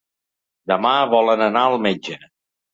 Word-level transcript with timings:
Demà 0.71 0.95
volen 1.13 1.45
anar 1.51 1.69
al 1.69 1.81
metge. 1.87 2.21